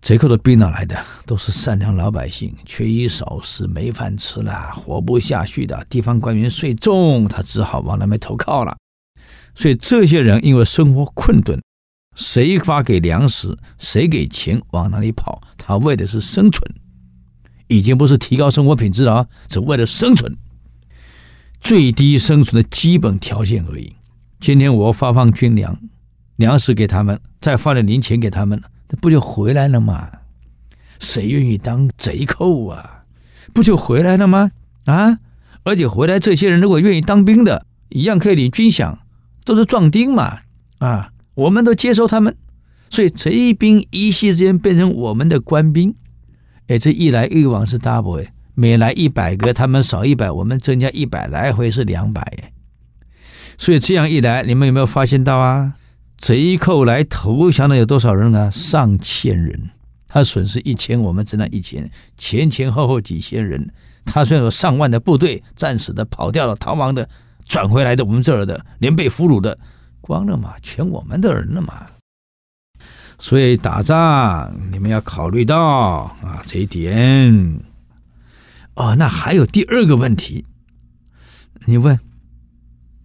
[0.01, 0.97] 贼寇的兵哪来的？
[1.25, 5.85] 都是善良老百姓，缺衣少食，没饭吃了，活不下去的。
[5.89, 8.77] 地方官员税重，他只好往那边投靠了。
[9.55, 11.61] 所以这些人因为生活困顿，
[12.15, 15.41] 谁发给粮食，谁给钱，往哪里跑？
[15.57, 16.63] 他为的是生存，
[17.67, 20.37] 已经不是提高生活品质了，只为了生存，
[21.59, 23.93] 最低生存的基本条件而已。
[24.39, 25.77] 今天我发放军粮，
[26.37, 30.09] 粮食给他们，再发点零钱给他们，这不就回来了吗？
[30.99, 33.03] 谁愿意当贼寇啊？
[33.53, 34.51] 不就回来了吗？
[34.85, 35.19] 啊！
[35.63, 38.97] 而且回来这些人如果愿意当兵的，一样可以领军饷，
[39.43, 40.39] 都是壮丁嘛！
[40.77, 42.33] 啊，我们都接收他们，
[42.89, 45.93] 所以贼兵一夕之间变成我们的官兵。
[46.67, 52.53] 哎，这一来一往是 double 哎，每来一百个，他们少一百，我们增加一百，来回是两百。
[53.59, 55.75] 所以这样一来，你们有没有发现到啊？
[56.17, 58.49] 贼寇来投降的有多少人呢？
[58.51, 59.69] 上千人，
[60.07, 63.71] 他损失一千，我们只拿一千，前前后后几千人。
[64.05, 67.07] 他虽然有上万的部队，战死的、跑掉了、逃亡的、
[67.45, 69.59] 转回来的，我们这儿的，连被俘虏的，
[69.99, 71.85] 光了嘛，全我们的人了嘛。
[73.17, 77.59] 所以打仗，你们要考虑到啊这一点。
[78.75, 80.45] 哦，那还有第二个问题，
[81.65, 81.99] 你问。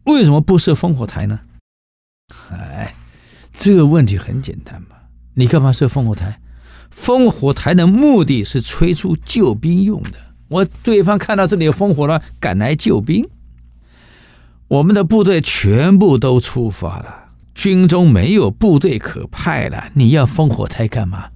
[0.05, 1.41] 为什么不设烽火台呢？
[2.51, 2.95] 哎，
[3.59, 4.97] 这个问题很简单嘛。
[5.35, 6.41] 你干嘛设烽火台？
[6.95, 10.13] 烽火台的目的是催促救兵用的。
[10.49, 13.29] 我对方看到这里有烽火了，赶来救兵。
[14.69, 19.91] 我们的部队全部都出发了，军中没有部队可派了。
[19.95, 21.31] 你要烽火台干嘛？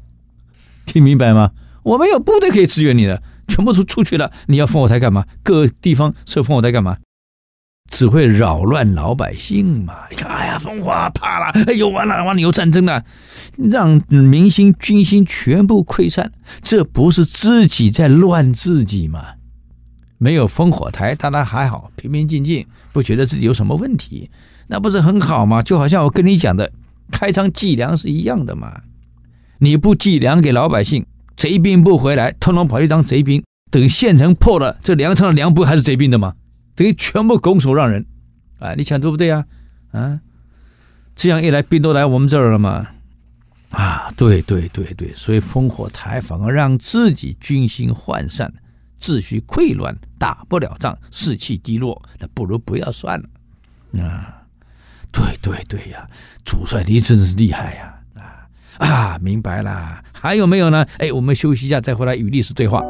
[0.87, 1.53] 听明白吗？
[1.83, 4.31] 我没有部队可以支援你的，全部都出去了。
[4.47, 5.27] 你要烽火台干嘛？
[5.43, 6.99] 各地方设烽火台干嘛？
[7.91, 9.95] 只会扰乱老百姓嘛！
[10.11, 13.03] 你看，哎呀，烽火怕了，哎呦，完了完了，有战争了，
[13.57, 16.31] 让民心军心全部溃散，
[16.63, 19.25] 这不是自己在乱自己吗？
[20.19, 24.31] 没有烽火台，大家还好，平平静静，不觉得自己有什么问题，
[24.67, 25.63] 那不是很好吗？
[25.63, 26.71] 就好像我跟你讲的，
[27.11, 28.83] 开仓计粮是一样的嘛。
[29.61, 36.35] 你不计粮给老百姓，贼兵不回来，通通跑去当贼兵，等县城破了，这粮仓的粮不还是贼兵的吗？
[36.79, 38.07] 等于全部拱手让人，
[38.61, 39.45] 啊，你想对不对啊？
[39.91, 40.21] 啊，
[41.17, 42.87] 这样一来，兵都来我们这儿了嘛？
[43.71, 48.53] 啊，对对对对，所以烽火台反而让自己军心涣散，
[49.01, 54.01] 秩序溃乱，打不了仗，士气低落，那不如不要算了。
[54.01, 54.45] 啊，
[55.11, 56.09] 对对对呀，
[56.45, 57.95] 主帅你真是厉害呀！
[58.79, 60.01] 啊啊，明白了。
[60.13, 60.87] 还有没有呢？
[60.99, 62.81] 哎，我们休息一下，再回来与历史对话。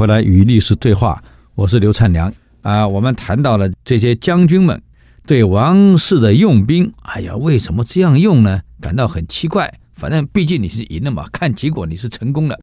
[0.00, 1.22] 回来与历史对话，
[1.54, 2.32] 我是刘灿良
[2.62, 2.88] 啊。
[2.88, 4.82] 我们谈到了这些将军们
[5.26, 8.62] 对王氏的用兵，哎呀，为什么这样用呢？
[8.80, 9.78] 感到很奇怪。
[9.92, 12.58] 反正毕竟你是赢了嘛，看结果你是成功了。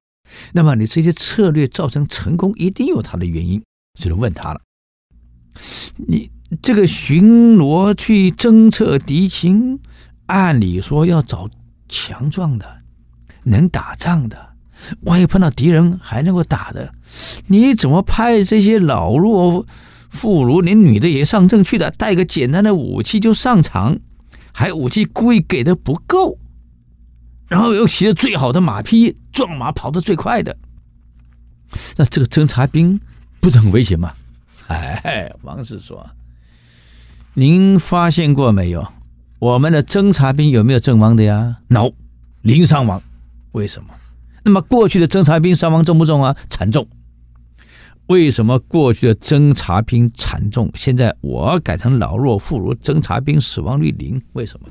[0.53, 3.61] 那么你这些策略造成成功，一定有它的原因。
[3.99, 4.61] 所以问他了，
[6.07, 9.79] 你这个巡逻去侦测敌情，
[10.25, 11.47] 按理说要找
[11.88, 12.65] 强壮的，
[13.43, 14.57] 能打仗的。
[15.01, 16.93] 万一碰到敌人还能够打的，
[17.47, 19.65] 你怎么派这些老弱
[20.09, 21.91] 妇孺，连女的也上阵去的？
[21.91, 23.97] 带个简单的武器就上场，
[24.51, 26.38] 还武器故意给的不够，
[27.47, 30.55] 然后又骑着最好的马匹，壮马跑得最快的，
[31.95, 32.99] 那这个侦察兵
[33.39, 34.13] 不是很危险吗？
[34.67, 36.09] 哎，王氏说
[37.36, 38.86] ：“您发现过没有？
[39.39, 41.91] 我们的侦察兵有没有阵亡的呀？No，
[42.41, 43.01] 零伤亡。
[43.51, 43.89] 为什么？”
[44.47, 46.33] 那么过去的侦察兵伤亡重不重啊？
[46.49, 46.87] 惨重。
[48.05, 54.21] 为什么过去的侦察兵惨重，现在我改成老弱妇孺，侦察兵死亡率零？
[54.31, 54.69] 为什么？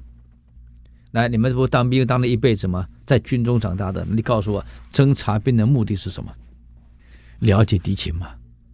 [1.10, 2.86] 来，你们不当兵当了一辈子吗？
[3.04, 6.32] 在军中长大的，你告诉我，侦察兵的目的是什么？
[7.40, 8.28] 了解敌情嘛，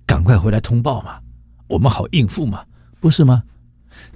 [0.07, 1.19] 赶快回来通报嘛，
[1.67, 2.63] 我们好应付嘛，
[3.01, 3.43] 不是吗？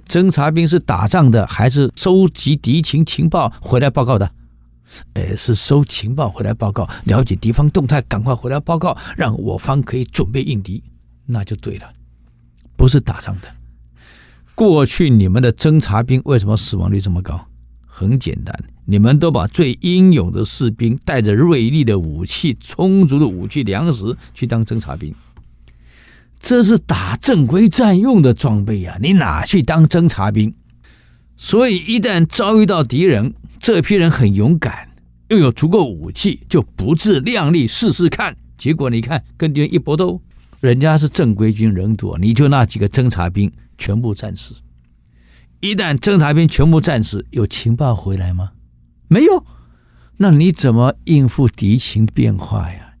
[0.07, 4.31] 侦察兵是打仗的，还是收集敌情情报回来报告的？
[5.13, 10.81] 哎，是收情报回来报告，了解敌方动态，赶快回来报告，让我方可以准备应敌，
[11.25, 11.91] 那就对了。
[12.75, 13.47] 不是打仗的。
[14.55, 17.45] 过去你们的侦察兵为什么死亡率这么高？
[17.85, 25.13] 很简单，你们都把最英勇的士兵带着锐利的武器、充足的武器、粮食去当侦察兵。
[26.39, 30.53] 这是打正规战用的装备呀，你哪去当侦察兵？
[31.37, 34.89] 所以一旦遭遇到敌人，这批人很勇敢，
[35.29, 38.35] 又有足够武器，就不自量力试试看。
[38.57, 40.21] 结果你看，跟敌人一搏斗，
[40.59, 44.55] 人家是正规军人多，你就那几个侦察兵全部战死。
[45.59, 48.51] 一旦侦察兵全部战死，有情报回来吗？
[49.07, 49.45] 没有。
[50.17, 52.93] 那你怎么应付敌情变化呀？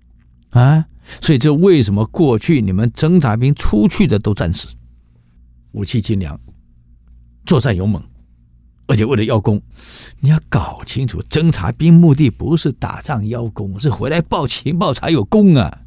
[0.51, 0.85] 啊？
[1.21, 4.67] 所以，这为什么过去你们侦察兵出去的都战死，
[5.71, 6.39] 武器精良，
[7.45, 8.03] 作战勇猛，
[8.87, 9.61] 而且为了邀功，
[10.21, 15.81] 你要搞清楚，侦察兵目的不是打仗邀功，是回来报情报才有功啊！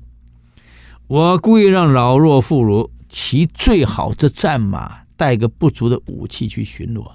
[1.07, 7.11] 我故意让老弱妇孺骑最好这战马，带个不足的武器去巡逻，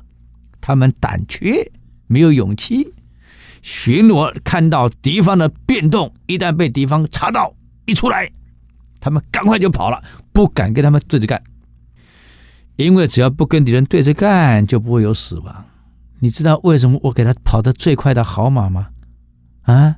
[0.60, 1.72] 他们胆怯，
[2.08, 2.94] 没有勇气
[3.62, 7.54] 巡逻，看到敌方的变动，一旦被敌方查到。
[7.86, 8.32] 一出来，
[9.00, 11.40] 他们赶快就跑了，不敢跟他们对着干，
[12.76, 15.66] 因为只要不跟敌人对着干，就不会有死亡。
[16.20, 18.88] 你知道为什么我给他跑得最快的好马吗？
[19.64, 19.96] 啊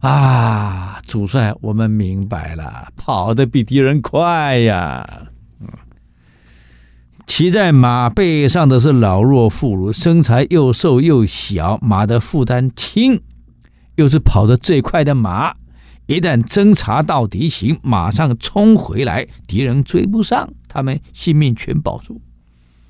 [0.00, 5.06] 啊，主帅，我们明白了，跑得比敌人快呀。
[5.60, 5.68] 嗯，
[7.26, 13.20] 骑在马背上的是老弱妇孺，身材又瘦又小，马的负担轻，
[13.94, 15.54] 又是跑得最快的马。
[16.06, 22.20] 一旦侦察到敌情，马上冲回来，敌人追不上，他们性命全保住，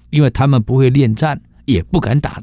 [0.08, 2.42] 因为他们不会恋战，也不敢打。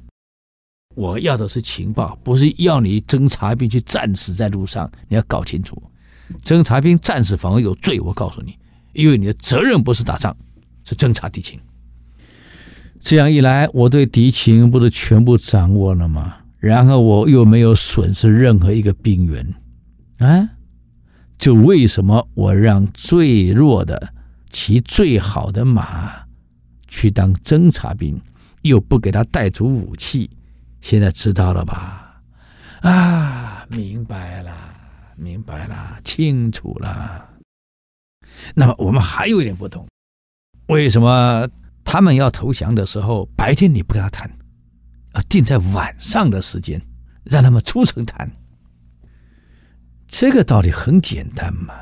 [1.00, 4.92] 我要的是情报，不是要你侦察兵去战死在路上。
[5.08, 5.82] 你要搞清楚，
[6.44, 8.02] 侦察兵战死反而有罪。
[8.02, 8.54] 我告诉你，
[8.92, 10.36] 因为你的责任不是打仗，
[10.84, 11.58] 是侦察敌情。
[13.00, 16.36] 这样一来，我对敌情不是全部掌握了吗？
[16.58, 19.56] 然后我又没有损失任何一个兵员，
[20.18, 20.50] 啊？
[21.38, 24.12] 就为什么我让最弱的
[24.50, 26.12] 骑最好的马
[26.90, 28.20] 去当侦察兵，
[28.64, 30.30] 又不给他带足武器？
[30.82, 32.22] 现在知道了吧？
[32.82, 34.52] 啊，明白了，
[35.16, 37.30] 明白了，清楚了。
[38.56, 39.88] 那么我们还有一点不同，
[40.68, 41.48] 为什么
[41.84, 44.30] 他们要投降的时候，白天你不跟他谈，
[45.12, 46.82] 啊，定在晚上的时间，
[47.26, 48.32] 让他们出城谈？
[50.08, 51.74] 这个道理很简单嘛，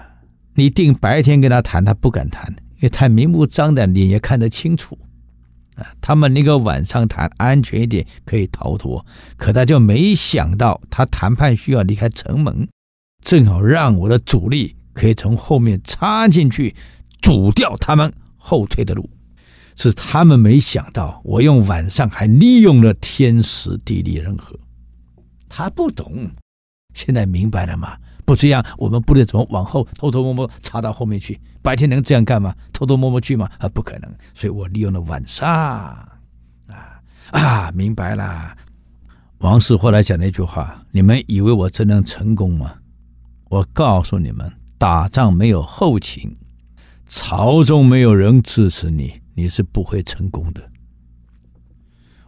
[0.55, 4.97] 你定白天跟他谈，他不敢谈，因为太明目张胆，你也看得清楚
[5.77, 5.87] 啊。
[6.01, 9.05] 他们那个晚上谈安全一点，可以逃脱。
[9.37, 12.67] 可他就没想到，他谈判需要离开城门，
[13.23, 16.75] 正好让我的主力可以从后面插进去，
[17.21, 19.09] 阻掉他们后退的路。
[19.75, 24.57] 是他们没想到，我用晚上还利用了天时地利人和。
[25.47, 26.31] 他不懂，
[26.95, 27.95] 现在明白了吗？
[28.27, 31.39] 不这样，我们部队怎么往后偷偷摸摸插到后面去？
[31.61, 32.53] 白天能这样干吗？
[32.73, 33.49] 偷偷摸摸去吗？
[33.57, 34.11] 啊，不可能！
[34.33, 36.19] 所以我利用了晚上，啊
[37.31, 38.53] 啊，明白了。
[39.37, 42.73] 王氏后来讲那句话：你们以为我真能成功吗？
[43.47, 46.35] 我告诉你们，打仗没有后勤，
[47.07, 50.61] 朝中没有人支持你，你是不会成功的。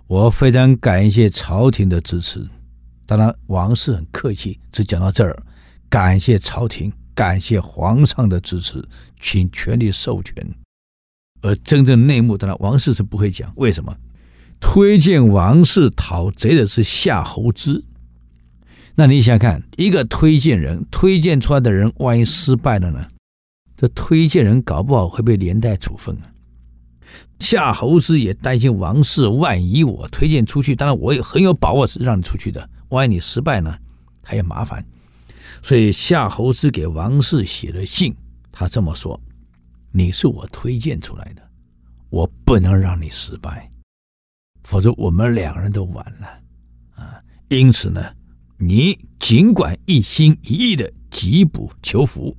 [0.08, 2.48] 我非常感谢朝廷的支持。
[3.06, 5.38] 当然，王氏很客气，只讲到这儿。
[5.90, 8.88] 感谢朝廷，感谢皇上的支持，
[9.20, 10.36] 请全力授权。
[11.42, 13.52] 而真正内幕，当然王氏是不会讲。
[13.56, 13.96] 为什么？
[14.60, 17.84] 推荐王氏讨贼的是夏侯之。
[18.96, 23.08] 那你想想看，一个推荐人推荐出来的人，万一失败了呢？
[23.78, 26.28] 这推荐人搞不好会被连带处分啊。
[27.40, 32.70] 夏侯之也担心王氏，万一我推荐出去，当然我也很有把握是让你出去的。
[32.90, 33.74] 万一你失败呢，
[34.22, 34.86] 他也麻烦。
[35.62, 38.16] 所以夏侯之给王氏写了信，
[38.52, 39.20] 他这么说
[39.92, 41.42] ：“你是我推荐出来的，
[42.10, 43.70] 我不能让你失败，
[44.64, 46.28] 否则我们两个人都完了
[46.96, 47.22] 啊！
[47.50, 48.14] 因此呢，
[48.58, 52.36] 你尽管一心一意的缉捕求福，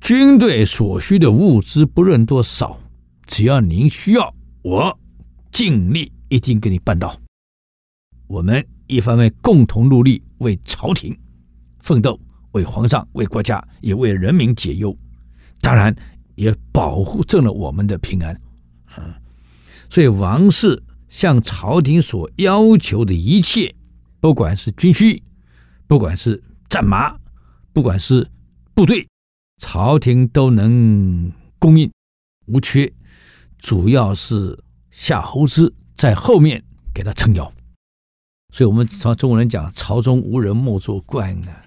[0.00, 2.78] 军队所需的物资不论多少，
[3.26, 4.98] 只要您需要，我
[5.52, 7.20] 尽力一定给你办到。
[8.26, 11.18] 我们一方面共同努力为朝廷
[11.82, 12.18] 奋斗，
[12.52, 14.96] 为皇上、为国家，也为人民解忧，
[15.60, 15.94] 当然
[16.34, 18.40] 也保护证了我们的平安。
[18.96, 19.14] 嗯，
[19.88, 23.74] 所以王氏向朝廷所要求的一切，
[24.20, 25.22] 不管是军需，
[25.86, 27.16] 不管是战马，
[27.72, 28.26] 不管是
[28.74, 29.06] 部队，
[29.58, 31.90] 朝廷都能供应
[32.46, 32.92] 无缺。
[33.58, 34.58] 主要是
[34.90, 36.64] 夏侯资在后面
[36.94, 37.52] 给他撑腰。
[38.52, 41.62] 所以，我们朝中国人讲“朝中无人莫做官”啊，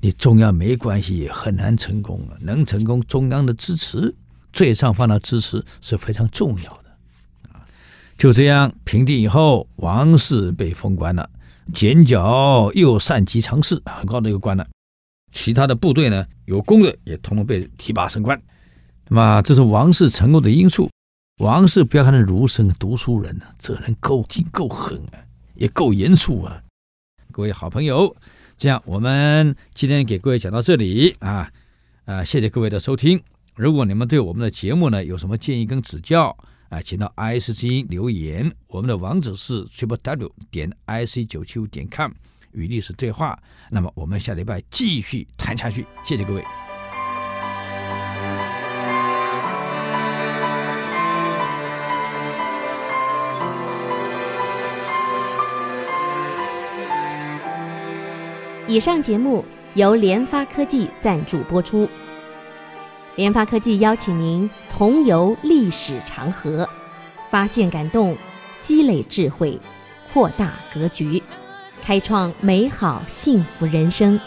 [0.00, 2.36] 你中央没关系很难成功啊。
[2.40, 4.14] 能成功，中央的支持，
[4.52, 7.66] 最上方的支持是非常重要的啊。
[8.16, 11.28] 就这样平定以后，王氏被封官了，
[11.74, 14.66] 剪角右膳级常侍，很高的一个官了。
[15.32, 18.40] 其他的部队呢，有功的也统统被提拔升官。
[19.08, 20.90] 那么，这是王氏成功的因素。
[21.38, 25.20] 王氏不要看他儒生、读书人呢，这人够劲、够狠啊。
[25.58, 26.60] 也够严肃啊，
[27.32, 28.14] 各位好朋友，
[28.58, 31.50] 这样我们今天给各位讲到这里啊，
[32.06, 33.22] 啊，谢谢各位的收听。
[33.54, 36.34] 如果你们对我们的节目呢有什么建议跟指教
[36.70, 38.50] 啊，请到 IC 之音留言。
[38.68, 42.10] 我们的网址是 triple w 点 ic 九七五点 com
[42.52, 43.38] 与历史对话。
[43.70, 46.42] 那么我们下礼拜继续谈下去，谢谢各位。
[58.68, 59.44] 以上节目
[59.74, 61.88] 由联发科技赞助播出。
[63.14, 66.68] 联发科技邀请您同游历史长河，
[67.30, 68.16] 发现感动，
[68.60, 69.56] 积累智慧，
[70.12, 71.22] 扩大格局，
[71.80, 74.18] 开创美好幸福人生。